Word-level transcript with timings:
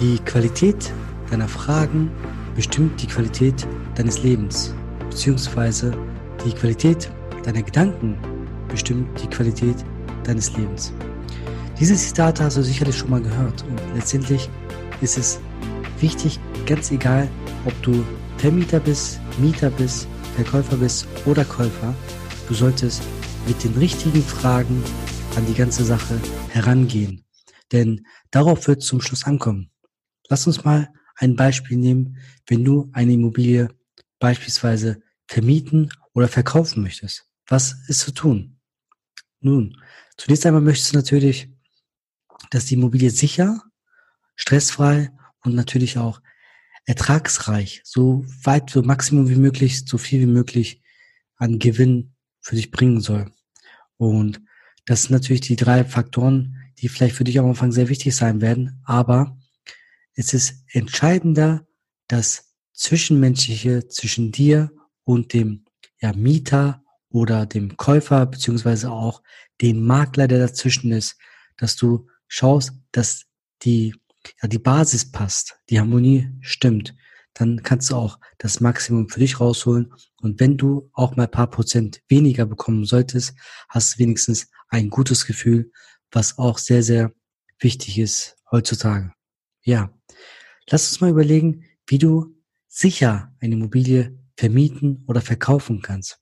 Die 0.00 0.20
Qualität 0.20 0.92
deiner 1.28 1.48
Fragen 1.48 2.08
bestimmt 2.54 3.02
die 3.02 3.08
Qualität 3.08 3.66
deines 3.96 4.22
Lebens, 4.22 4.72
beziehungsweise 5.10 5.92
die 6.44 6.52
Qualität 6.52 7.10
deiner 7.42 7.62
Gedanken 7.62 8.16
bestimmt 8.68 9.08
die 9.20 9.26
Qualität 9.26 9.74
deines 10.22 10.56
Lebens. 10.56 10.92
Dieses 11.80 12.06
Zitat 12.06 12.40
hast 12.40 12.56
du 12.56 12.62
sicherlich 12.62 12.96
schon 12.96 13.10
mal 13.10 13.20
gehört 13.20 13.64
und 13.64 13.80
letztendlich 13.96 14.48
ist 15.00 15.18
es 15.18 15.40
wichtig, 15.98 16.38
ganz 16.64 16.92
egal, 16.92 17.28
ob 17.64 17.82
du 17.82 18.04
Vermieter 18.36 18.78
bist, 18.78 19.18
Mieter 19.38 19.70
bist, 19.70 20.06
Verkäufer 20.36 20.76
bist 20.76 21.08
oder 21.26 21.44
Käufer, 21.44 21.92
du 22.46 22.54
solltest 22.54 23.02
mit 23.48 23.64
den 23.64 23.74
richtigen 23.74 24.22
Fragen 24.22 24.80
an 25.34 25.44
die 25.46 25.54
ganze 25.54 25.82
Sache 25.82 26.20
herangehen. 26.50 27.24
Denn 27.72 28.06
darauf 28.30 28.68
wird 28.68 28.82
es 28.82 28.86
zum 28.86 29.00
Schluss 29.00 29.24
ankommen. 29.24 29.72
Lass 30.28 30.46
uns 30.46 30.64
mal 30.64 30.92
ein 31.16 31.36
Beispiel 31.36 31.76
nehmen, 31.76 32.18
wenn 32.46 32.64
du 32.64 32.90
eine 32.92 33.12
Immobilie 33.12 33.68
beispielsweise 34.18 35.02
vermieten 35.26 35.90
oder 36.14 36.28
verkaufen 36.28 36.82
möchtest. 36.82 37.26
Was 37.46 37.76
ist 37.88 38.00
zu 38.00 38.12
tun? 38.12 38.58
Nun, 39.40 39.76
zunächst 40.16 40.44
einmal 40.46 40.62
möchtest 40.62 40.92
du 40.92 40.96
natürlich, 40.96 41.48
dass 42.50 42.66
die 42.66 42.74
Immobilie 42.74 43.10
sicher, 43.10 43.62
stressfrei 44.36 45.10
und 45.44 45.54
natürlich 45.54 45.98
auch 45.98 46.20
ertragsreich, 46.84 47.82
so 47.84 48.24
weit, 48.42 48.70
so 48.70 48.82
maximum 48.82 49.28
wie 49.28 49.36
möglich, 49.36 49.84
so 49.86 49.98
viel 49.98 50.20
wie 50.20 50.26
möglich 50.26 50.82
an 51.36 51.58
Gewinn 51.58 52.14
für 52.40 52.56
dich 52.56 52.70
bringen 52.70 53.00
soll. 53.00 53.30
Und 53.96 54.40
das 54.86 55.02
sind 55.02 55.12
natürlich 55.12 55.42
die 55.42 55.56
drei 55.56 55.84
Faktoren, 55.84 56.56
die 56.78 56.88
vielleicht 56.88 57.16
für 57.16 57.24
dich 57.24 57.38
am 57.38 57.46
Anfang 57.46 57.72
sehr 57.72 57.88
wichtig 57.88 58.16
sein 58.16 58.40
werden, 58.40 58.80
aber 58.84 59.37
es 60.18 60.34
ist 60.34 60.64
entscheidender, 60.72 61.64
das 62.08 62.52
Zwischenmenschliche 62.72 63.86
zwischen 63.86 64.32
dir 64.32 64.72
und 65.04 65.32
dem 65.32 65.64
ja, 66.00 66.12
Mieter 66.12 66.82
oder 67.08 67.46
dem 67.46 67.76
Käufer, 67.76 68.26
beziehungsweise 68.26 68.90
auch 68.90 69.22
den 69.60 69.84
Makler, 69.84 70.26
der 70.26 70.40
dazwischen 70.40 70.90
ist, 70.90 71.16
dass 71.56 71.76
du 71.76 72.08
schaust, 72.26 72.72
dass 72.90 73.26
die, 73.62 73.94
ja, 74.42 74.48
die 74.48 74.58
Basis 74.58 75.10
passt, 75.10 75.60
die 75.70 75.78
Harmonie 75.78 76.28
stimmt, 76.40 76.96
dann 77.34 77.62
kannst 77.62 77.90
du 77.90 77.94
auch 77.94 78.18
das 78.38 78.60
Maximum 78.60 79.08
für 79.08 79.20
dich 79.20 79.38
rausholen. 79.38 79.94
Und 80.20 80.40
wenn 80.40 80.56
du 80.56 80.90
auch 80.94 81.14
mal 81.14 81.24
ein 81.24 81.30
paar 81.30 81.48
Prozent 81.48 82.02
weniger 82.08 82.44
bekommen 82.44 82.84
solltest, 82.84 83.34
hast 83.68 83.94
du 83.94 83.98
wenigstens 84.00 84.48
ein 84.68 84.90
gutes 84.90 85.26
Gefühl, 85.26 85.70
was 86.10 86.38
auch 86.38 86.58
sehr, 86.58 86.82
sehr 86.82 87.12
wichtig 87.60 87.98
ist 87.98 88.36
heutzutage. 88.50 89.12
Ja, 89.62 89.92
Lass 90.70 90.88
uns 90.88 91.00
mal 91.00 91.10
überlegen, 91.10 91.64
wie 91.86 91.98
du 91.98 92.36
sicher 92.66 93.34
eine 93.40 93.54
Immobilie 93.54 94.18
vermieten 94.36 95.02
oder 95.06 95.20
verkaufen 95.20 95.80
kannst. 95.80 96.20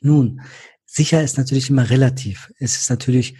Nun, 0.00 0.40
sicher 0.86 1.22
ist 1.22 1.36
natürlich 1.36 1.68
immer 1.68 1.90
relativ. 1.90 2.50
Es 2.58 2.76
ist 2.76 2.90
natürlich 2.90 3.36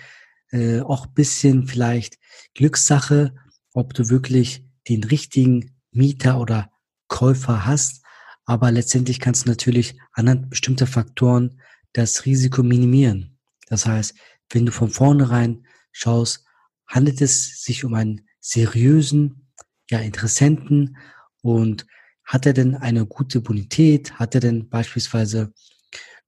äh, 0.50 0.80
auch 0.80 1.06
bisschen 1.06 1.66
vielleicht 1.66 2.18
Glückssache, 2.54 3.34
ob 3.72 3.94
du 3.94 4.10
wirklich 4.10 4.64
den 4.88 5.04
richtigen 5.04 5.74
Mieter 5.90 6.38
oder 6.38 6.70
Käufer 7.08 7.64
hast. 7.64 8.02
Aber 8.44 8.70
letztendlich 8.70 9.20
kannst 9.20 9.46
du 9.46 9.50
natürlich 9.50 9.98
anhand 10.12 10.50
bestimmter 10.50 10.86
Faktoren 10.86 11.60
das 11.94 12.26
Risiko 12.26 12.62
minimieren. 12.62 13.38
Das 13.68 13.86
heißt, 13.86 14.14
wenn 14.50 14.66
du 14.66 14.72
von 14.72 14.90
vornherein 14.90 15.66
schaust, 15.92 16.44
handelt 16.86 17.22
es 17.22 17.62
sich 17.62 17.84
um 17.84 17.94
einen 17.94 18.28
seriösen 18.40 19.43
ja, 19.90 19.98
Interessenten 19.98 20.96
und 21.42 21.86
hat 22.24 22.46
er 22.46 22.54
denn 22.54 22.74
eine 22.74 23.06
gute 23.06 23.40
Bonität? 23.40 24.12
Hat 24.14 24.34
er 24.34 24.40
denn 24.40 24.68
beispielsweise 24.68 25.52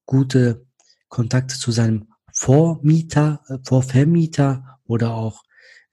gute 0.04 0.66
Kontakte 1.08 1.58
zu 1.58 1.72
seinem 1.72 2.08
Vormieter, 2.32 3.40
äh, 3.48 3.58
Vorvermieter 3.64 4.78
oder 4.84 5.14
auch, 5.14 5.42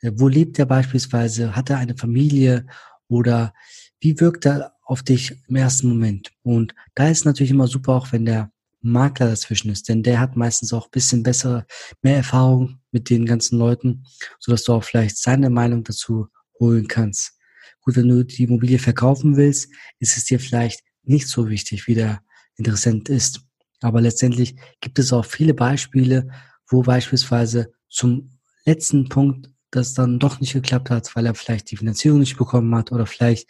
äh, 0.02 0.12
wo 0.16 0.28
lebt 0.28 0.60
er 0.60 0.66
beispielsweise? 0.66 1.56
Hat 1.56 1.70
er 1.70 1.78
eine 1.78 1.96
Familie 1.96 2.66
oder 3.08 3.54
wie 4.02 4.20
wirkt 4.20 4.46
er 4.46 4.74
auf 4.84 5.04
dich 5.04 5.34
im 5.48 5.56
ersten 5.56 5.88
Moment? 5.88 6.32
Und 6.44 6.76
da 6.96 7.08
ist 7.08 7.26
natürlich 7.26 7.52
immer 7.52 7.68
super, 7.68 7.94
auch 7.94 8.12
wenn 8.12 8.26
der 8.26 8.52
Makler 8.82 9.30
dazwischen 9.30 9.72
ist, 9.72 9.88
denn 9.88 10.04
der 10.04 10.20
hat 10.20 10.36
meistens 10.36 10.74
auch 10.74 10.90
bisschen 10.90 11.24
bessere, 11.24 11.66
mehr 12.02 12.18
Erfahrung 12.18 12.80
mit 12.92 13.10
den 13.10 13.26
ganzen 13.26 13.58
Leuten, 13.58 14.04
so 14.40 14.52
dass 14.52 14.66
du 14.66 14.74
auch 14.74 14.84
vielleicht 14.84 15.18
seine 15.18 15.50
Meinung 15.50 15.86
dazu 15.86 16.28
holen 16.60 16.88
kannst. 16.90 17.38
Gut, 17.82 17.96
wenn 17.96 18.08
du 18.08 18.24
die 18.24 18.44
Immobilie 18.44 18.80
verkaufen 18.80 19.36
willst, 19.36 19.72
ist 20.00 20.18
es 20.18 20.26
dir 20.26 20.40
vielleicht 20.40 20.82
nicht 21.04 21.28
so 21.28 21.50
wichtig, 21.50 21.88
wie 21.88 21.96
der 21.96 22.22
Interessent 22.56 23.10
ist. 23.10 23.42
Aber 23.82 24.02
letztendlich 24.02 24.56
gibt 24.80 25.00
es 25.00 25.12
auch 25.12 25.26
viele 25.26 25.54
Beispiele, 25.54 26.30
wo 26.68 26.82
beispielsweise 26.84 27.74
zum 27.90 28.30
letzten 28.66 29.10
Punkt 29.10 29.50
das 29.72 29.94
dann 29.94 30.20
doch 30.20 30.40
nicht 30.40 30.54
geklappt 30.54 30.90
hat, 30.90 31.16
weil 31.16 31.26
er 31.26 31.36
vielleicht 31.36 31.72
die 31.72 31.78
Finanzierung 31.78 32.20
nicht 32.20 32.38
bekommen 32.38 32.74
hat 32.76 32.92
oder 32.92 33.06
vielleicht 33.06 33.50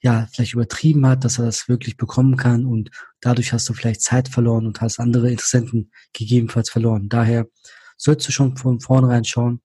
ja, 0.00 0.28
vielleicht 0.32 0.52
übertrieben 0.52 1.06
hat, 1.06 1.24
dass 1.24 1.38
er 1.38 1.46
das 1.46 1.68
wirklich 1.68 1.96
bekommen 1.96 2.36
kann 2.36 2.66
und 2.66 2.90
dadurch 3.20 3.52
hast 3.52 3.68
du 3.68 3.74
vielleicht 3.74 4.02
Zeit 4.02 4.28
verloren 4.28 4.66
und 4.66 4.80
hast 4.80 5.00
andere 5.00 5.30
Interessenten 5.30 5.90
gegebenenfalls 6.12 6.70
verloren. 6.70 7.08
Daher 7.08 7.46
sollst 7.96 8.28
du 8.28 8.32
schon 8.32 8.56
von 8.56 8.78
vornherein 8.80 9.24
schauen, 9.24 9.60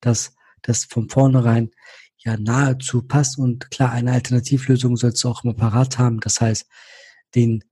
dass 0.00 0.34
das 0.62 0.84
von 0.84 1.08
vornherein 1.08 1.70
ja 2.24 2.36
nahezu 2.36 3.02
passt. 3.02 3.38
Und 3.38 3.70
klar, 3.70 3.92
eine 3.92 4.12
Alternativlösung 4.12 4.96
sollst 4.96 5.22
du 5.24 5.28
auch 5.28 5.44
immer 5.44 5.54
parat 5.54 5.98
haben. 5.98 6.20
Das 6.20 6.40
heißt, 6.40 6.66
den 7.34 7.64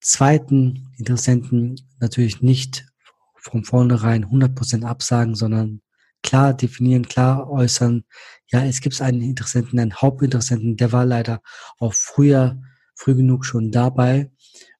zweiten 0.00 0.88
Interessenten 0.96 1.76
natürlich 1.98 2.40
nicht 2.42 2.86
von 3.36 3.64
vornherein 3.64 4.26
100% 4.26 4.84
absagen, 4.84 5.34
sondern 5.34 5.82
klar 6.22 6.54
definieren, 6.54 7.08
klar 7.08 7.48
äußern. 7.50 8.04
Ja, 8.48 8.64
es 8.64 8.80
gibt 8.80 9.00
einen 9.00 9.22
Interessenten, 9.22 9.78
einen 9.78 9.96
Hauptinteressenten, 9.96 10.76
der 10.76 10.92
war 10.92 11.04
leider 11.06 11.40
auch 11.78 11.94
früher, 11.94 12.60
früh 12.94 13.14
genug 13.14 13.46
schon 13.46 13.70
dabei. 13.70 14.30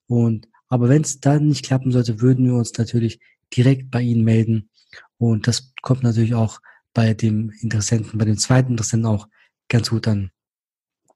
Und, 0.07 0.49
aber 0.69 0.89
wenn 0.89 1.03
es 1.03 1.21
dann 1.21 1.49
nicht 1.49 1.65
klappen 1.65 1.93
sollte, 1.93 2.21
würden 2.21 2.47
wir 2.47 2.55
uns 2.55 2.77
natürlich 2.77 3.21
direkt 3.55 3.91
bei 3.91 4.03
Ihnen 4.03 4.25
melden. 4.25 4.71
Und 5.19 5.47
das 5.47 5.73
kommt 5.83 6.03
natürlich 6.03 6.35
auch 6.35 6.61
bei 6.95 7.15
dem 7.15 7.51
Interessenten, 7.61 8.19
bei 8.19 8.25
dem 8.25 8.39
zweiten 8.39 8.73
Interessenten 8.73 9.07
auch 9.07 9.29
ganz 9.69 9.91
gut 9.91 10.09
an. 10.09 10.31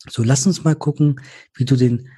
So, 0.08 0.22
lass 0.22 0.46
uns 0.46 0.64
mal 0.64 0.76
gucken, 0.76 1.20
wie 1.54 1.64
du 1.64 1.76
den 1.76 2.08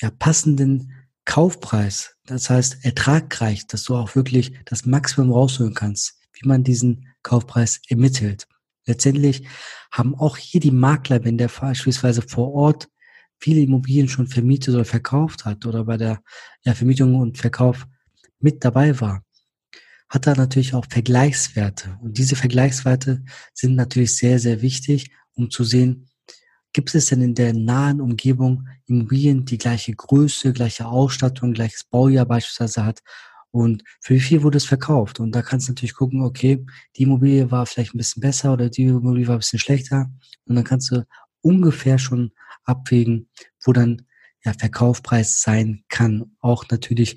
ja, 0.00 0.10
passenden 0.10 0.92
Kaufpreis, 1.24 2.16
das 2.26 2.50
heißt 2.50 2.84
ertragreich, 2.84 3.66
dass 3.66 3.84
du 3.84 3.96
auch 3.96 4.14
wirklich 4.14 4.52
das 4.64 4.84
Maximum 4.84 5.32
rausholen 5.32 5.74
kannst, 5.74 6.18
wie 6.32 6.46
man 6.46 6.64
diesen 6.64 7.08
Kaufpreis 7.22 7.80
ermittelt. 7.88 8.46
Letztendlich 8.86 9.46
haben 9.90 10.14
auch 10.14 10.36
hier 10.36 10.60
die 10.60 10.70
Makler, 10.70 11.24
wenn 11.24 11.38
der 11.38 11.48
beispielsweise 11.48 12.22
vor 12.22 12.52
Ort 12.52 12.88
viele 13.38 13.60
Immobilien 13.60 14.08
schon 14.08 14.26
vermietet 14.26 14.74
oder 14.74 14.84
verkauft 14.84 15.44
hat 15.44 15.64
oder 15.66 15.84
bei 15.84 15.96
der 15.96 16.22
ja, 16.64 16.74
Vermietung 16.74 17.14
und 17.14 17.38
Verkauf 17.38 17.86
mit 18.40 18.64
dabei 18.64 19.00
war, 19.00 19.22
hat 20.14 20.26
er 20.26 20.36
natürlich 20.36 20.74
auch 20.74 20.86
Vergleichswerte. 20.88 21.98
Und 22.00 22.16
diese 22.16 22.36
Vergleichswerte 22.36 23.24
sind 23.52 23.74
natürlich 23.74 24.16
sehr, 24.16 24.38
sehr 24.38 24.62
wichtig, 24.62 25.10
um 25.34 25.50
zu 25.50 25.64
sehen, 25.64 26.08
gibt 26.72 26.94
es 26.94 27.06
denn 27.06 27.20
in 27.20 27.34
der 27.34 27.52
nahen 27.52 28.00
Umgebung 28.00 28.68
Immobilien, 28.86 29.44
die 29.44 29.58
gleiche 29.58 29.94
Größe, 29.94 30.52
gleiche 30.52 30.86
Ausstattung, 30.86 31.52
gleiches 31.52 31.84
Baujahr 31.84 32.26
beispielsweise 32.26 32.84
hat 32.84 33.00
und 33.54 33.84
für 34.00 34.14
wie 34.14 34.20
viel 34.20 34.42
wurde 34.42 34.56
es 34.56 34.64
verkauft? 34.64 35.20
Und 35.20 35.30
da 35.30 35.40
kannst 35.40 35.68
du 35.68 35.70
natürlich 35.70 35.94
gucken, 35.94 36.22
okay, 36.22 36.66
die 36.96 37.04
Immobilie 37.04 37.52
war 37.52 37.66
vielleicht 37.66 37.94
ein 37.94 37.98
bisschen 37.98 38.20
besser 38.20 38.52
oder 38.52 38.68
die 38.68 38.82
Immobilie 38.82 39.28
war 39.28 39.36
ein 39.36 39.38
bisschen 39.38 39.60
schlechter. 39.60 40.10
Und 40.46 40.56
dann 40.56 40.64
kannst 40.64 40.90
du 40.90 41.06
ungefähr 41.40 41.98
schon 41.98 42.32
abwägen, 42.64 43.28
wo 43.64 43.72
dann 43.72 44.02
ja, 44.44 44.52
Verkaufpreis 44.52 45.40
sein 45.40 45.84
kann. 45.88 46.36
Auch 46.40 46.64
natürlich 46.70 47.16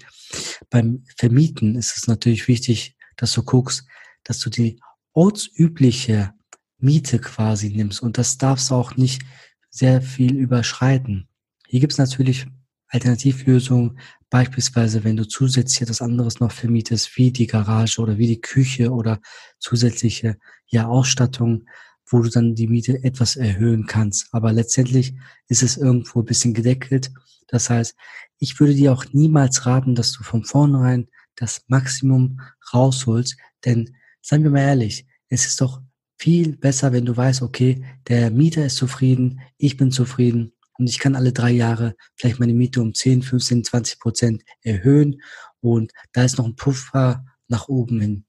beim 0.70 1.04
Vermieten 1.18 1.76
ist 1.76 1.98
es 1.98 2.08
natürlich 2.08 2.48
wichtig, 2.48 2.96
dass 3.16 3.34
du 3.34 3.44
guckst, 3.44 3.86
dass 4.24 4.40
du 4.40 4.50
die 4.50 4.80
ortsübliche 5.14 6.34
Miete 6.80 7.20
quasi 7.20 7.70
nimmst 7.70 8.02
und 8.02 8.18
das 8.18 8.38
darfst 8.38 8.70
du 8.70 8.76
auch 8.76 8.96
nicht 8.96 9.24
sehr 9.70 10.02
viel 10.02 10.36
überschreiten. 10.36 11.28
Hier 11.68 11.80
gibt 11.80 11.94
es 11.94 12.00
natürlich 12.00 12.46
Alternativlösungen, 12.88 14.00
beispielsweise 14.30 15.04
wenn 15.04 15.18
du 15.18 15.28
zusätzlich 15.28 15.82
etwas 15.82 16.02
anderes 16.02 16.40
noch 16.40 16.52
vermietest, 16.52 17.18
wie 17.18 17.32
die 17.32 17.48
Garage 17.48 18.02
oder 18.02 18.18
wie 18.18 18.28
die 18.28 18.42
Küche 18.42 18.92
oder 18.92 19.20
zusätzliche 19.60 20.38
ja, 20.68 20.88
Ausstattung, 20.88 21.66
wo 22.10 22.22
du 22.22 22.30
dann 22.30 22.56
die 22.56 22.68
Miete 22.68 23.04
etwas 23.04 23.36
erhöhen 23.36 23.86
kannst. 23.86 24.28
Aber 24.32 24.54
letztendlich 24.54 25.16
ist 25.48 25.64
es 25.64 25.78
irgendwo 25.78 26.22
ein 26.22 26.26
bisschen 26.26 26.54
gedeckelt. 26.54 27.12
Das 27.48 27.70
heißt, 27.70 27.96
ich 28.40 28.60
würde 28.60 28.76
dir 28.76 28.94
auch 28.94 29.06
niemals 29.12 29.66
raten, 29.66 29.96
dass 29.96 30.12
du 30.14 30.24
von 30.24 30.44
vornherein 30.44 31.08
das 31.36 31.64
Maximum 31.68 32.42
rausholst, 32.74 33.38
denn 33.66 33.96
seien 34.22 34.44
wir 34.44 34.52
mal 34.52 34.62
ehrlich, 34.62 35.06
es 35.30 35.46
ist 35.46 35.62
doch 35.62 35.82
viel 36.18 36.58
besser, 36.58 36.92
wenn 36.92 37.06
du 37.06 37.16
weißt, 37.16 37.42
okay, 37.42 37.84
der 38.08 38.32
Mieter 38.32 38.66
ist 38.66 38.78
zufrieden, 38.78 39.42
ich 39.58 39.78
bin 39.78 39.92
zufrieden 39.92 40.54
und 40.78 40.90
ich 40.90 41.00
kann 41.00 41.16
alle 41.16 41.32
drei 41.32 41.52
Jahre 41.52 41.96
vielleicht 42.16 42.40
meine 42.40 42.54
Miete 42.54 42.82
um 42.82 42.94
10, 42.94 43.22
15, 43.22 43.64
20 43.64 44.00
Prozent 44.00 44.44
erhöhen 44.62 45.22
und 45.60 45.92
da 46.14 46.24
ist 46.24 46.38
noch 46.38 46.46
ein 46.46 46.56
Puffer 46.56 47.26
nach 47.48 47.68
oben 47.68 48.02
hin. 48.02 48.27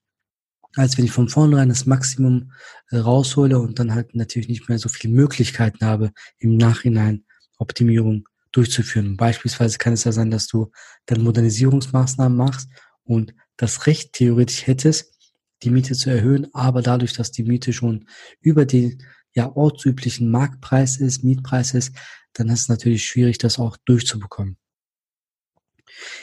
Als 0.78 0.96
wenn 0.96 1.04
ich 1.06 1.10
von 1.10 1.28
vornherein 1.28 1.70
das 1.70 1.86
Maximum 1.86 2.52
äh, 2.90 2.98
raushole 2.98 3.58
und 3.58 3.80
dann 3.80 3.94
halt 3.94 4.14
natürlich 4.14 4.48
nicht 4.48 4.68
mehr 4.68 4.78
so 4.78 4.88
viele 4.88 5.12
Möglichkeiten 5.12 5.84
habe, 5.84 6.12
im 6.38 6.56
Nachhinein 6.56 7.24
Optimierung 7.58 8.28
durchzuführen. 8.52 9.16
Beispielsweise 9.16 9.78
kann 9.78 9.92
es 9.92 10.04
ja 10.04 10.12
sein, 10.12 10.30
dass 10.30 10.46
du 10.46 10.70
dann 11.06 11.24
Modernisierungsmaßnahmen 11.24 12.38
machst 12.38 12.70
und 13.02 13.34
das 13.56 13.88
Recht 13.88 14.12
theoretisch 14.12 14.68
hättest, 14.68 15.18
die 15.64 15.70
Miete 15.70 15.94
zu 15.94 16.10
erhöhen, 16.10 16.46
aber 16.54 16.80
dadurch, 16.80 17.12
dass 17.12 17.32
die 17.32 17.42
Miete 17.42 17.72
schon 17.72 18.06
über 18.40 18.64
den 18.64 19.02
ja 19.34 19.50
ortsüblichen 19.50 20.30
Marktpreis 20.30 20.98
ist, 20.98 21.24
Mietpreis 21.24 21.74
ist, 21.74 21.92
dann 22.34 22.48
ist 22.50 22.60
es 22.60 22.68
natürlich 22.68 23.04
schwierig, 23.04 23.38
das 23.38 23.58
auch 23.58 23.76
durchzubekommen. 23.84 24.56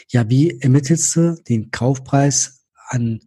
Ja, 0.07 0.29
wie 0.29 0.61
ermittelst 0.61 1.13
du 1.17 1.35
den 1.43 1.71
Kaufpreis 1.71 2.65
an, 2.87 3.19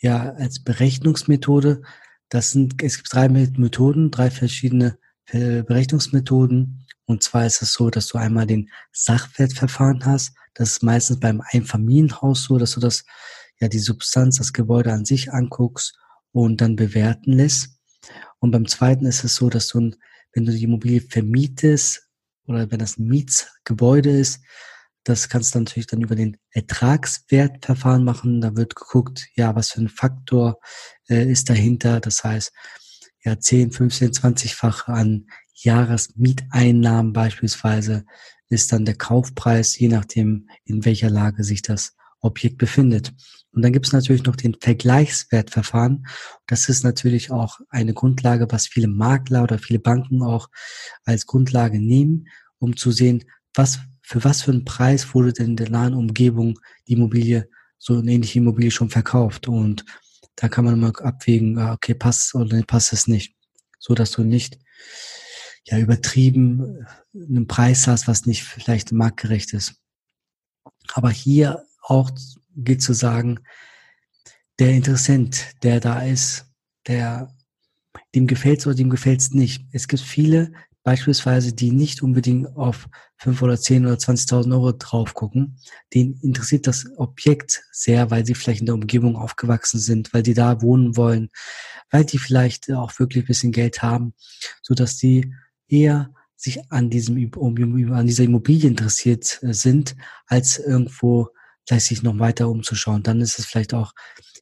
ja, 0.00 0.32
als 0.32 0.62
Berechnungsmethode? 0.62 1.82
Das 2.28 2.50
sind, 2.50 2.82
es 2.82 2.96
gibt 2.96 3.12
drei 3.12 3.28
Methoden, 3.28 4.10
drei 4.10 4.30
verschiedene 4.30 4.98
äh, 5.26 5.62
Berechnungsmethoden. 5.62 6.86
Und 7.06 7.22
zwar 7.22 7.46
ist 7.46 7.62
es 7.62 7.72
so, 7.72 7.90
dass 7.90 8.08
du 8.08 8.18
einmal 8.18 8.46
den 8.46 8.70
Sachwertverfahren 8.92 10.04
hast. 10.04 10.34
Das 10.54 10.72
ist 10.72 10.82
meistens 10.82 11.20
beim 11.20 11.42
Einfamilienhaus 11.52 12.44
so, 12.44 12.58
dass 12.58 12.72
du 12.72 12.80
das, 12.80 13.04
ja, 13.60 13.68
die 13.68 13.78
Substanz, 13.78 14.36
das 14.36 14.52
Gebäude 14.52 14.92
an 14.92 15.04
sich 15.04 15.32
anguckst 15.32 15.98
und 16.32 16.60
dann 16.60 16.76
bewerten 16.76 17.32
lässt. 17.32 17.78
Und 18.40 18.50
beim 18.50 18.66
zweiten 18.66 19.06
ist 19.06 19.24
es 19.24 19.34
so, 19.34 19.48
dass 19.48 19.68
du, 19.68 19.90
wenn 20.32 20.44
du 20.44 20.52
die 20.52 20.64
Immobilie 20.64 21.00
vermietest 21.00 22.08
oder 22.46 22.70
wenn 22.70 22.78
das 22.78 22.98
ein 22.98 23.08
Mietsgebäude 23.08 24.10
ist, 24.10 24.40
das 25.08 25.28
kannst 25.28 25.54
du 25.54 25.60
natürlich 25.60 25.86
dann 25.86 26.02
über 26.02 26.14
den 26.14 26.36
Ertragswertverfahren 26.50 28.04
machen. 28.04 28.40
Da 28.40 28.56
wird 28.56 28.76
geguckt, 28.76 29.28
ja, 29.34 29.54
was 29.54 29.70
für 29.70 29.80
ein 29.80 29.88
Faktor 29.88 30.58
äh, 31.08 31.30
ist 31.30 31.48
dahinter. 31.48 32.00
Das 32.00 32.22
heißt, 32.24 32.52
ja, 33.24 33.38
10, 33.38 33.72
15, 33.72 34.12
20-fach 34.12 34.88
an 34.88 35.26
Jahresmieteinnahmen 35.54 37.12
beispielsweise 37.12 38.04
ist 38.48 38.72
dann 38.72 38.84
der 38.84 38.96
Kaufpreis, 38.96 39.78
je 39.78 39.88
nachdem, 39.88 40.48
in 40.64 40.84
welcher 40.84 41.10
Lage 41.10 41.42
sich 41.42 41.62
das 41.62 41.96
Objekt 42.20 42.58
befindet. 42.58 43.14
Und 43.52 43.62
dann 43.62 43.72
gibt 43.72 43.86
es 43.86 43.92
natürlich 43.92 44.24
noch 44.24 44.36
den 44.36 44.56
Vergleichswertverfahren. 44.60 46.06
Das 46.46 46.68
ist 46.68 46.84
natürlich 46.84 47.30
auch 47.30 47.60
eine 47.70 47.94
Grundlage, 47.94 48.46
was 48.50 48.66
viele 48.66 48.88
Makler 48.88 49.42
oder 49.42 49.58
viele 49.58 49.78
Banken 49.78 50.22
auch 50.22 50.48
als 51.04 51.26
Grundlage 51.26 51.80
nehmen, 51.80 52.28
um 52.58 52.76
zu 52.76 52.90
sehen, 52.90 53.24
was 53.54 53.80
für 54.08 54.24
was 54.24 54.40
für 54.40 54.52
einen 54.52 54.64
Preis 54.64 55.14
wurde 55.14 55.34
denn 55.34 55.48
in 55.48 55.56
der 55.56 55.68
nahen 55.68 55.92
Umgebung 55.92 56.58
die 56.86 56.94
Immobilie, 56.94 57.46
so 57.76 57.98
eine 57.98 58.10
ähnliche 58.10 58.38
Immobilie 58.38 58.70
schon 58.70 58.88
verkauft. 58.88 59.48
Und 59.48 59.84
da 60.34 60.48
kann 60.48 60.64
man 60.64 60.80
mal 60.80 60.94
abwägen, 61.02 61.58
ah, 61.58 61.74
okay, 61.74 61.92
passt 61.92 62.34
oder 62.34 62.62
passt 62.62 62.94
es 62.94 63.06
nicht. 63.06 63.36
So 63.78 63.94
dass 63.94 64.12
du 64.12 64.24
nicht 64.24 64.58
ja 65.64 65.78
übertrieben 65.78 66.86
äh, 67.12 67.22
einen 67.22 67.46
Preis 67.46 67.86
hast, 67.86 68.08
was 68.08 68.24
nicht 68.24 68.44
vielleicht 68.44 68.92
marktgerecht 68.92 69.52
ist. 69.52 69.74
Aber 70.94 71.10
hier 71.10 71.66
auch 71.82 72.10
gilt 72.56 72.80
zu 72.80 72.94
sagen, 72.94 73.40
der 74.58 74.70
Interessent, 74.70 75.52
der 75.62 75.80
da 75.80 76.00
ist, 76.00 76.46
der 76.86 77.36
dem 78.14 78.26
gefällt's 78.26 78.66
oder 78.66 78.76
dem 78.76 78.88
gefällt's 78.88 79.32
nicht. 79.32 79.66
Es 79.70 79.86
gibt 79.86 80.02
viele, 80.02 80.52
beispielsweise, 80.88 81.52
die 81.52 81.70
nicht 81.70 82.02
unbedingt 82.02 82.56
auf 82.56 82.88
5 83.18 83.42
oder 83.42 83.60
10 83.60 83.84
oder 83.84 83.96
20.000 83.96 84.50
Euro 84.52 84.72
drauf 84.72 85.12
gucken. 85.12 85.58
Den 85.92 86.18
interessiert 86.22 86.66
das 86.66 86.86
Objekt 86.96 87.62
sehr, 87.72 88.10
weil 88.10 88.24
sie 88.24 88.34
vielleicht 88.34 88.60
in 88.60 88.66
der 88.66 88.74
Umgebung 88.74 89.14
aufgewachsen 89.14 89.80
sind, 89.80 90.14
weil 90.14 90.22
die 90.22 90.32
da 90.32 90.62
wohnen 90.62 90.96
wollen, 90.96 91.28
weil 91.90 92.06
die 92.06 92.16
vielleicht 92.16 92.72
auch 92.72 92.98
wirklich 92.98 93.24
ein 93.24 93.26
bisschen 93.26 93.52
Geld 93.52 93.82
haben, 93.82 94.14
so 94.62 94.72
dass 94.72 94.96
die 94.96 95.34
eher 95.68 96.10
sich 96.36 96.58
an 96.72 96.88
diesem 96.88 97.18
an 97.92 98.06
dieser 98.06 98.24
Immobilie 98.24 98.70
interessiert 98.70 99.40
äh, 99.42 99.52
sind, 99.52 99.94
als 100.26 100.58
irgendwo 100.58 101.28
vielleicht 101.66 101.84
sich 101.84 102.02
noch 102.02 102.18
weiter 102.18 102.48
umzuschauen. 102.48 103.02
Dann 103.02 103.20
ist 103.20 103.38
es 103.38 103.44
vielleicht 103.44 103.74
auch 103.74 103.92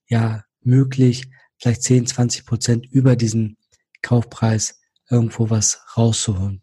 ja 0.06 0.44
möglich, 0.60 1.28
vielleicht 1.58 1.82
10, 1.82 2.06
20 2.06 2.46
Prozent 2.46 2.86
über 2.86 3.16
diesen 3.16 3.56
Kaufpreis 4.00 4.78
irgendwo 5.10 5.50
was 5.50 5.82
rauszuholen. 5.96 6.62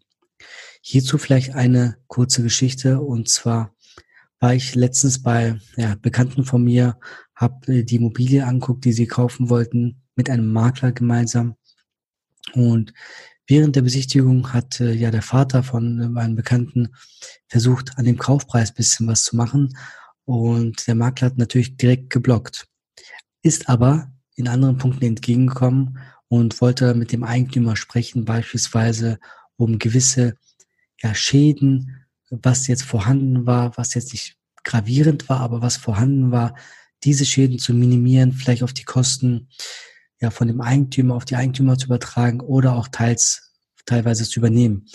Hierzu 0.80 1.18
vielleicht 1.18 1.54
eine 1.54 1.96
kurze 2.06 2.42
Geschichte. 2.42 3.00
Und 3.00 3.28
zwar 3.28 3.74
war 4.40 4.54
ich 4.54 4.74
letztens 4.74 5.22
bei 5.22 5.58
ja, 5.76 5.94
Bekannten 6.00 6.44
von 6.44 6.62
mir, 6.62 6.98
habe 7.34 7.72
äh, 7.72 7.84
die 7.84 7.96
Immobilie 7.96 8.46
anguckt, 8.46 8.84
die 8.84 8.92
sie 8.92 9.06
kaufen 9.06 9.48
wollten, 9.48 10.02
mit 10.16 10.28
einem 10.30 10.52
Makler 10.52 10.92
gemeinsam. 10.92 11.56
Und 12.52 12.92
Während 13.46 13.76
der 13.76 13.82
Besichtigung 13.82 14.54
hat 14.54 14.80
äh, 14.80 14.92
ja 14.92 15.10
der 15.10 15.22
Vater 15.22 15.62
von 15.62 16.00
äh, 16.00 16.08
meinem 16.08 16.34
Bekannten 16.34 16.94
versucht, 17.48 17.98
an 17.98 18.06
dem 18.06 18.16
Kaufpreis 18.16 18.72
bisschen 18.72 19.06
was 19.06 19.24
zu 19.24 19.36
machen. 19.36 19.76
Und 20.24 20.86
der 20.86 20.94
Makler 20.94 21.26
hat 21.26 21.36
natürlich 21.36 21.76
direkt 21.76 22.08
geblockt, 22.08 22.66
ist 23.42 23.68
aber 23.68 24.10
in 24.36 24.48
anderen 24.48 24.78
Punkten 24.78 25.04
entgegengekommen 25.04 25.98
und 26.28 26.60
wollte 26.60 26.94
mit 26.94 27.12
dem 27.12 27.24
Eigentümer 27.24 27.76
sprechen, 27.76 28.24
beispielsweise 28.24 29.18
um 29.56 29.78
gewisse 29.78 30.36
ja, 31.02 31.14
Schäden, 31.14 32.06
was 32.30 32.66
jetzt 32.66 32.82
vorhanden 32.82 33.46
war, 33.46 33.76
was 33.76 33.94
jetzt 33.94 34.12
nicht 34.12 34.36
gravierend 34.64 35.28
war, 35.28 35.40
aber 35.40 35.62
was 35.62 35.76
vorhanden 35.76 36.30
war, 36.32 36.56
diese 37.04 37.26
Schäden 37.26 37.58
zu 37.58 37.74
minimieren, 37.74 38.32
vielleicht 38.32 38.62
auf 38.62 38.72
die 38.72 38.84
Kosten 38.84 39.48
ja 40.20 40.30
von 40.30 40.48
dem 40.48 40.60
Eigentümer 40.60 41.14
auf 41.14 41.24
die 41.24 41.36
Eigentümer 41.36 41.76
zu 41.76 41.86
übertragen 41.86 42.40
oder 42.40 42.74
auch 42.74 42.88
teils 42.88 43.52
teilweise 43.86 44.24
zu 44.24 44.40
übernehmen. 44.40 44.86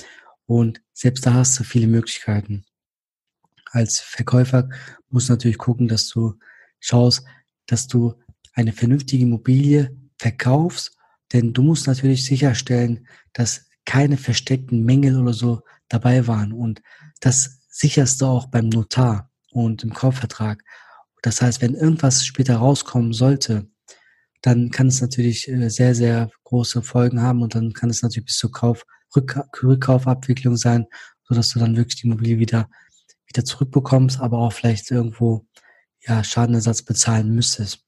Und 0.46 0.81
selbst 0.94 1.26
da 1.26 1.36
hast 1.36 1.60
du 1.60 1.64
viele 1.64 1.88
Möglichkeiten. 1.88 2.66
Als 3.72 4.00
Verkäufer 4.00 4.70
musst 5.10 5.30
du 5.30 5.34
natürlich 5.34 5.60
gucken, 5.60 5.88
dass 5.88 6.08
du 6.08 6.40
schaust, 6.80 7.24
dass 7.68 7.88
du 7.88 8.16
eine 8.54 8.74
vernünftige 8.74 9.24
Immobilie 9.24 9.96
verkaufst, 10.18 10.98
denn 11.34 11.54
du 11.54 11.62
musst 11.64 11.88
natürlich 11.88 12.26
sicherstellen, 12.26 13.08
dass 13.34 13.68
keine 13.86 14.18
versteckten 14.18 14.84
Mängel 14.84 15.19
oder 15.19 15.33
so 15.33 15.62
dabei 15.88 16.28
waren. 16.28 16.54
Und 16.54 16.81
das 17.19 17.59
sicherst 17.69 18.21
du 18.21 18.26
auch 18.26 18.48
beim 18.48 18.69
Notar 18.69 19.31
und 19.52 19.83
im 19.83 19.94
Kaufvertrag. 19.94 20.64
Das 21.21 21.42
heißt, 21.42 21.62
wenn 21.62 21.76
irgendwas 21.76 22.26
später 22.26 22.57
rauskommen 22.57 23.14
sollte, 23.14 23.68
dann 24.42 24.69
kann 24.69 24.88
es 24.88 25.02
natürlich 25.02 25.50
äh, 25.50 25.69
sehr, 25.69 25.95
sehr 25.95 26.30
große 26.45 26.81
Folgen 26.81 27.21
haben 27.21 27.42
und 27.42 27.56
dann 27.56 27.74
kann 27.74 27.90
es 27.90 28.02
natürlich 28.02 28.28
bis 28.28 28.38
zur 28.38 28.52
Kauf, 28.52 28.86
Rück, 29.16 29.40
Rückkaufabwicklung 29.62 30.56
sein, 30.56 30.86
so 31.24 31.36
dass 31.36 31.50
du 31.50 31.59
dann 31.59 31.76
wirklich 31.76 32.02
die 32.02 32.07
Immobilie 32.07 32.40
wieder, 32.40 32.69
wieder 33.28 33.44
zurückbekommst, 33.44 34.19
aber 34.19 34.38
auch 34.38 34.54
vielleicht 34.54 34.92
irgendwo 34.92 35.45
ja, 36.02 36.24
Schadenersatz 36.24 36.83
bezahlen 36.83 37.33
müsstest. 37.33 37.86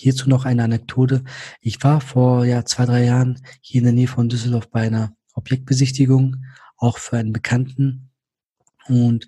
Hierzu 0.00 0.28
noch 0.28 0.46
eine 0.46 0.64
Anekdote. 0.64 1.22
Ich 1.60 1.82
war 1.84 2.00
vor 2.00 2.44
ja, 2.44 2.64
zwei, 2.64 2.86
drei 2.86 3.04
Jahren 3.04 3.40
hier 3.60 3.80
in 3.80 3.84
der 3.84 3.92
Nähe 3.92 4.08
von 4.08 4.28
Düsseldorf 4.28 4.70
bei 4.70 4.82
einer 4.82 5.14
Objektbesichtigung, 5.34 6.36
auch 6.78 6.98
für 6.98 7.18
einen 7.18 7.32
Bekannten. 7.32 8.10
Und 8.88 9.26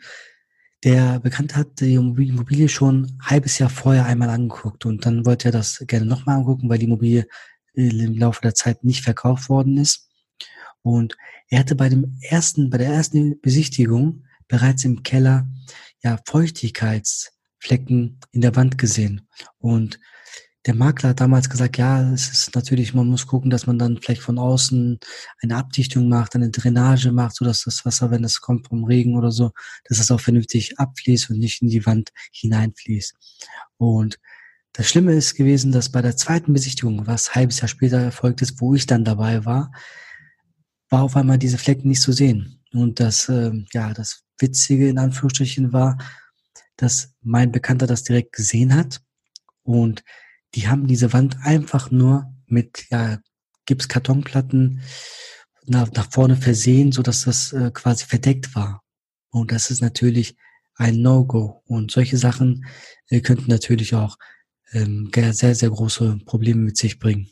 der 0.82 1.20
Bekannte 1.20 1.56
hat 1.56 1.80
die 1.80 1.94
Immobilie 1.94 2.68
schon 2.68 3.04
ein 3.04 3.18
halbes 3.22 3.58
Jahr 3.58 3.70
vorher 3.70 4.06
einmal 4.06 4.30
angeguckt 4.30 4.86
und 4.86 5.04
dann 5.06 5.26
wollte 5.26 5.50
er 5.50 5.52
das 5.52 5.84
gerne 5.86 6.06
nochmal 6.06 6.38
angucken, 6.38 6.68
weil 6.68 6.78
die 6.78 6.86
Immobilie 6.86 7.26
im 7.74 8.18
Laufe 8.18 8.40
der 8.40 8.54
Zeit 8.54 8.82
nicht 8.82 9.04
verkauft 9.04 9.48
worden 9.48 9.76
ist. 9.76 10.08
Und 10.80 11.16
er 11.48 11.60
hatte 11.60 11.74
bei 11.74 11.88
dem 11.88 12.18
ersten, 12.22 12.70
bei 12.70 12.78
der 12.78 12.88
ersten 12.88 13.40
Besichtigung 13.40 14.24
bereits 14.48 14.84
im 14.84 15.02
Keller 15.02 15.46
ja 16.02 16.18
Feuchtigkeitsflecken 16.26 18.18
in 18.32 18.40
der 18.40 18.56
Wand 18.56 18.78
gesehen. 18.78 19.28
Und 19.58 20.00
der 20.66 20.74
Makler 20.74 21.10
hat 21.10 21.20
damals 21.20 21.50
gesagt, 21.50 21.76
ja, 21.76 22.12
es 22.12 22.28
ist 22.28 22.54
natürlich, 22.54 22.94
man 22.94 23.08
muss 23.08 23.26
gucken, 23.26 23.50
dass 23.50 23.66
man 23.66 23.78
dann 23.78 23.98
vielleicht 23.98 24.22
von 24.22 24.38
außen 24.38 24.98
eine 25.42 25.56
Abdichtung 25.56 26.08
macht, 26.08 26.36
eine 26.36 26.50
Drainage 26.50 27.10
macht, 27.10 27.34
so 27.34 27.44
dass 27.44 27.64
das 27.64 27.84
Wasser, 27.84 28.10
wenn 28.10 28.22
es 28.22 28.40
kommt 28.40 28.68
vom 28.68 28.84
Regen 28.84 29.16
oder 29.16 29.32
so, 29.32 29.50
dass 29.88 29.98
es 29.98 30.10
auch 30.10 30.20
vernünftig 30.20 30.78
abfließt 30.78 31.30
und 31.30 31.38
nicht 31.38 31.62
in 31.62 31.68
die 31.68 31.84
Wand 31.84 32.10
hineinfließt. 32.32 33.14
Und 33.76 34.20
das 34.72 34.88
Schlimme 34.88 35.14
ist 35.14 35.34
gewesen, 35.34 35.72
dass 35.72 35.90
bei 35.90 36.00
der 36.00 36.16
zweiten 36.16 36.52
Besichtigung, 36.52 37.06
was 37.06 37.30
ein 37.30 37.34
halbes 37.34 37.60
Jahr 37.60 37.68
später 37.68 37.98
erfolgt 37.98 38.40
ist, 38.40 38.60
wo 38.60 38.74
ich 38.74 38.86
dann 38.86 39.04
dabei 39.04 39.44
war, 39.44 39.72
war 40.88 41.02
auf 41.02 41.16
einmal 41.16 41.38
diese 41.38 41.58
Flecken 41.58 41.88
nicht 41.88 42.02
zu 42.02 42.12
sehen. 42.12 42.60
Und 42.72 43.00
das, 43.00 43.28
äh, 43.28 43.52
ja, 43.72 43.92
das 43.92 44.22
Witzige 44.38 44.88
in 44.88 44.98
Anführungsstrichen 44.98 45.72
war, 45.72 45.98
dass 46.76 47.14
mein 47.20 47.50
Bekannter 47.52 47.86
das 47.86 48.04
direkt 48.04 48.32
gesehen 48.32 48.74
hat 48.74 49.00
und 49.62 50.04
die 50.54 50.68
haben 50.68 50.86
diese 50.86 51.12
Wand 51.12 51.38
einfach 51.42 51.90
nur 51.90 52.32
mit 52.46 52.86
ja, 52.90 53.18
Gipskartonplatten 53.66 54.82
nach, 55.66 55.90
nach 55.92 56.10
vorne 56.10 56.36
versehen, 56.36 56.92
so 56.92 57.02
dass 57.02 57.24
das 57.24 57.52
äh, 57.52 57.70
quasi 57.72 58.04
verdeckt 58.04 58.54
war. 58.54 58.82
Und 59.30 59.52
das 59.52 59.70
ist 59.70 59.80
natürlich 59.80 60.36
ein 60.74 61.00
No-Go. 61.00 61.62
Und 61.66 61.90
solche 61.90 62.18
Sachen 62.18 62.66
äh, 63.08 63.20
könnten 63.20 63.50
natürlich 63.50 63.94
auch 63.94 64.18
ähm, 64.72 65.10
sehr, 65.14 65.54
sehr 65.54 65.70
große 65.70 66.20
Probleme 66.24 66.60
mit 66.60 66.76
sich 66.76 66.98
bringen. 66.98 67.30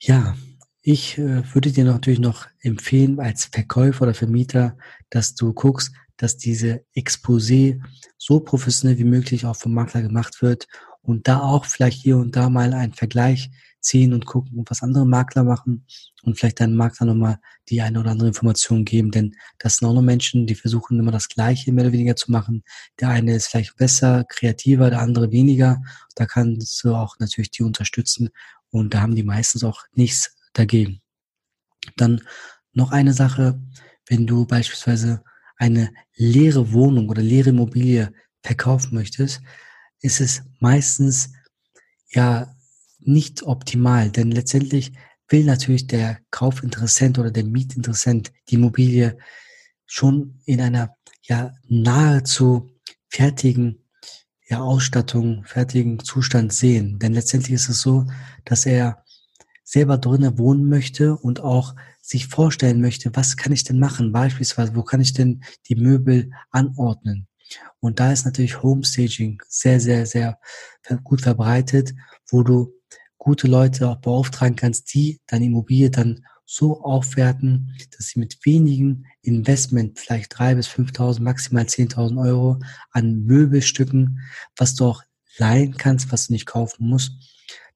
Ja, 0.00 0.36
ich 0.82 1.18
äh, 1.18 1.54
würde 1.54 1.72
dir 1.72 1.84
natürlich 1.84 2.20
noch 2.20 2.46
empfehlen, 2.60 3.20
als 3.20 3.46
Verkäufer 3.46 4.02
oder 4.02 4.14
Vermieter, 4.14 4.78
dass 5.10 5.34
du 5.34 5.52
guckst, 5.52 5.92
dass 6.16 6.36
diese 6.36 6.84
Exposé 6.94 7.80
so 8.18 8.40
professionell 8.40 8.98
wie 8.98 9.04
möglich 9.04 9.46
auch 9.46 9.56
vom 9.56 9.72
Makler 9.72 10.02
gemacht 10.02 10.42
wird 10.42 10.68
und 11.02 11.28
da 11.28 11.40
auch 11.40 11.64
vielleicht 11.64 12.02
hier 12.02 12.16
und 12.16 12.36
da 12.36 12.50
mal 12.50 12.72
einen 12.72 12.92
Vergleich 12.92 13.50
ziehen 13.80 14.12
und 14.12 14.26
gucken, 14.26 14.64
was 14.68 14.82
andere 14.82 15.06
Makler 15.06 15.44
machen 15.44 15.86
und 16.22 16.38
vielleicht 16.38 16.60
deinem 16.60 16.74
Makler 16.74 17.06
nochmal 17.06 17.38
die 17.68 17.80
eine 17.80 18.00
oder 18.00 18.10
andere 18.10 18.28
Information 18.28 18.84
geben, 18.84 19.10
denn 19.10 19.34
das 19.58 19.76
sind 19.76 19.88
auch 19.88 19.94
noch 19.94 20.02
Menschen, 20.02 20.46
die 20.46 20.54
versuchen 20.54 20.98
immer 20.98 21.12
das 21.12 21.28
Gleiche 21.28 21.72
mehr 21.72 21.84
oder 21.84 21.92
weniger 21.92 22.16
zu 22.16 22.30
machen. 22.30 22.62
Der 23.00 23.08
eine 23.08 23.34
ist 23.34 23.48
vielleicht 23.48 23.76
besser, 23.76 24.24
kreativer, 24.28 24.90
der 24.90 25.00
andere 25.00 25.32
weniger. 25.32 25.82
Da 26.14 26.26
kannst 26.26 26.84
du 26.84 26.94
auch 26.94 27.18
natürlich 27.18 27.50
die 27.50 27.62
unterstützen 27.62 28.28
und 28.70 28.94
da 28.94 29.00
haben 29.00 29.14
die 29.14 29.22
meistens 29.22 29.64
auch 29.64 29.82
nichts 29.94 30.36
dagegen. 30.52 31.00
Dann 31.96 32.20
noch 32.72 32.92
eine 32.92 33.14
Sache, 33.14 33.60
wenn 34.06 34.26
du 34.26 34.46
beispielsweise 34.46 35.22
eine 35.56 35.90
leere 36.16 36.72
Wohnung 36.72 37.08
oder 37.08 37.22
leere 37.22 37.50
Immobilie 37.50 38.12
verkaufen 38.42 38.94
möchtest, 38.94 39.40
ist 40.00 40.20
es 40.20 40.42
meistens 40.58 41.32
ja 42.08 42.54
nicht 42.98 43.42
optimal, 43.42 44.10
denn 44.10 44.30
letztendlich 44.30 44.92
will 45.28 45.44
natürlich 45.44 45.86
der 45.86 46.18
Kaufinteressent 46.30 47.18
oder 47.18 47.30
der 47.30 47.44
Mietinteressent 47.44 48.32
die 48.48 48.56
Immobilie 48.56 49.16
schon 49.86 50.40
in 50.44 50.60
einer 50.60 50.96
ja 51.22 51.52
nahezu 51.68 52.70
fertigen 53.08 53.84
ja, 54.50 54.60
Ausstattung, 54.60 55.44
fertigen 55.44 56.00
Zustand 56.00 56.52
sehen. 56.52 56.98
Denn 56.98 57.14
letztendlich 57.14 57.54
ist 57.54 57.68
es 57.68 57.80
so, 57.80 58.06
dass 58.44 58.66
er 58.66 59.04
selber 59.62 59.96
drinnen 59.96 60.38
wohnen 60.38 60.68
möchte 60.68 61.16
und 61.16 61.40
auch 61.40 61.76
sich 62.02 62.26
vorstellen 62.26 62.80
möchte, 62.80 63.14
was 63.14 63.36
kann 63.36 63.52
ich 63.52 63.62
denn 63.62 63.78
machen? 63.78 64.10
Beispielsweise, 64.10 64.74
wo 64.74 64.82
kann 64.82 65.00
ich 65.00 65.12
denn 65.12 65.44
die 65.68 65.76
Möbel 65.76 66.32
anordnen? 66.50 67.28
Und 67.80 68.00
da 68.00 68.12
ist 68.12 68.24
natürlich 68.24 68.62
Homestaging 68.62 69.42
sehr, 69.48 69.80
sehr, 69.80 70.06
sehr 70.06 70.38
gut 71.02 71.22
verbreitet, 71.22 71.94
wo 72.28 72.42
du 72.42 72.72
gute 73.18 73.46
Leute 73.46 73.88
auch 73.88 74.00
beauftragen 74.00 74.56
kannst, 74.56 74.92
die 74.94 75.20
deine 75.26 75.46
Immobilie 75.46 75.90
dann 75.90 76.24
so 76.46 76.80
aufwerten, 76.82 77.76
dass 77.96 78.08
sie 78.08 78.18
mit 78.18 78.44
wenigen 78.44 79.06
Investment, 79.22 80.00
vielleicht 80.00 80.36
drei 80.36 80.56
bis 80.56 80.68
5.000, 80.68 81.20
maximal 81.20 81.64
10.000 81.64 82.20
Euro 82.20 82.58
an 82.90 83.24
Möbelstücken, 83.24 84.20
was 84.56 84.74
du 84.74 84.86
auch 84.86 85.02
leihen 85.38 85.76
kannst, 85.76 86.10
was 86.10 86.26
du 86.26 86.32
nicht 86.32 86.46
kaufen 86.46 86.88
musst, 86.88 87.12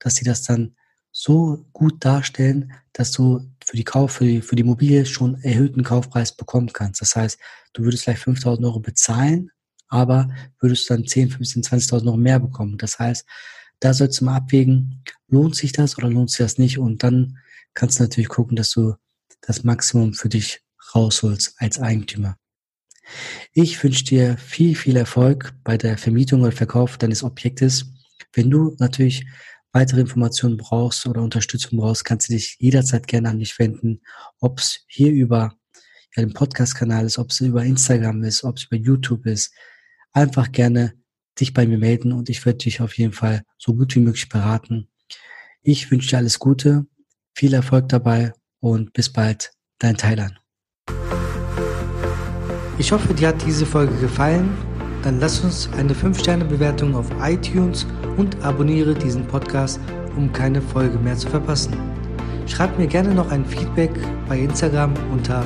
dass 0.01 0.17
sie 0.17 0.25
das 0.25 0.43
dann 0.43 0.75
so 1.13 1.65
gut 1.73 2.05
darstellen, 2.05 2.73
dass 2.93 3.13
du 3.13 3.49
für 3.65 3.77
die 3.77 3.85
Kauf, 3.85 4.13
für 4.13 4.25
die, 4.25 4.43
für 4.43 4.57
die 4.57 4.63
Immobilie 4.63 5.07
schon 5.07 5.41
erhöhten 5.43 5.85
Kaufpreis 5.85 6.37
bekommen 6.37 6.73
kannst. 6.73 7.01
Das 7.01 7.15
heißt, 7.15 7.39
du 7.75 7.85
würdest 7.85 8.03
vielleicht 8.03 8.23
5000 8.23 8.67
Euro 8.67 8.81
bezahlen, 8.81 9.51
aber 9.95 10.29
würdest 10.61 10.91
dann 10.91 11.07
10, 11.07 11.31
15, 11.31 11.63
20.000 11.63 12.07
Euro 12.07 12.17
mehr 12.17 12.41
bekommen. 12.41 12.77
Das 12.79 12.99
heißt, 12.99 13.25
da 13.81 13.95
sollst 13.95 14.21
du 14.21 14.25
mal 14.25 14.37
abwägen, 14.37 15.03
lohnt 15.29 15.55
sich 15.55 15.73
das 15.73 15.97
oder 15.97 16.11
lohnt 16.11 16.31
sich 16.31 16.39
das 16.39 16.59
nicht? 16.59 16.79
Und 16.79 17.03
dann 17.03 17.39
kannst 17.75 17.99
du 17.99 18.03
natürlich 18.03 18.29
gucken, 18.29 18.57
dass 18.57 18.71
du 18.71 18.95
das 19.41 19.63
Maximum 19.63 20.15
für 20.15 20.29
dich 20.29 20.63
rausholst 20.95 21.55
als 21.59 21.79
Eigentümer. 21.81 22.37
Ich 23.53 23.83
wünsche 23.83 24.05
dir 24.05 24.37
viel, 24.39 24.75
viel 24.75 24.97
Erfolg 24.97 25.55
bei 25.63 25.77
der 25.77 25.99
Vermietung 25.99 26.43
oder 26.43 26.53
Verkauf 26.53 26.99
deines 26.99 27.23
Objektes. 27.23 27.87
Wenn 28.33 28.51
du 28.51 28.75
natürlich 28.79 29.27
weitere 29.73 30.01
Informationen 30.01 30.57
brauchst 30.57 31.07
oder 31.07 31.23
Unterstützung 31.23 31.79
brauchst, 31.79 32.05
kannst 32.05 32.29
du 32.29 32.33
dich 32.33 32.57
jederzeit 32.59 33.07
gerne 33.07 33.29
an 33.31 33.39
mich 33.39 33.59
wenden. 33.59 34.01
Ob 34.41 34.61
es 34.61 34.85
hier 34.87 35.13
über 35.13 35.55
ja, 36.17 36.23
den 36.23 36.33
Podcast-Kanal 36.33 37.05
ist, 37.05 37.19
ob 37.19 37.31
es 37.31 37.41
über 37.41 37.65
Instagram 37.65 38.23
ist, 38.23 38.45
ob 38.45 38.57
es 38.57 38.65
über 38.65 38.77
YouTube 38.77 39.27
ist. 39.27 39.53
Einfach 40.15 40.51
gerne 40.51 40.95
dich 41.39 41.53
bei 41.53 41.67
mir 41.67 41.77
melden 41.77 42.13
und 42.13 42.31
ich 42.31 42.47
werde 42.47 42.59
dich 42.59 42.81
auf 42.81 42.97
jeden 42.97 43.13
Fall 43.13 43.43
so 43.59 43.75
gut 43.75 43.95
wie 43.95 44.01
möglich 44.01 44.31
beraten. 44.31 44.89
Ich 45.61 45.91
wünsche 45.91 46.09
dir 46.09 46.17
alles 46.17 46.39
Gute, 46.39 46.87
viel 47.35 47.53
Erfolg 47.53 47.91
dabei 47.91 48.33
und 48.61 48.95
bis 48.95 49.13
bald, 49.13 49.53
dein 49.79 49.99
Thailand. 49.99 50.41
Ich 52.79 52.91
hoffe, 52.91 53.13
dir 53.13 53.29
hat 53.29 53.47
diese 53.47 53.67
Folge 53.67 53.95
gefallen 53.99 54.57
dann 55.05 55.21
lass 55.21 55.41
uns 55.41 55.69
eine 55.77 55.93
5-Sterne-Bewertung 55.93 56.95
auf 56.95 57.07
iTunes 57.21 57.87
und 58.17 58.43
abonniere 58.43 58.95
diesen 58.95 59.27
Podcast, 59.27 59.79
um 60.17 60.33
keine 60.33 60.63
Folge 60.63 60.99
mehr 60.99 61.15
zu 61.15 61.29
verpassen. 61.29 61.75
Schreib 62.47 62.79
mir 62.79 62.87
gerne 62.87 63.15
noch 63.15 63.31
ein 63.31 63.45
Feedback 63.45 63.91
bei 64.27 64.39
Instagram 64.39 64.95
unter 65.13 65.45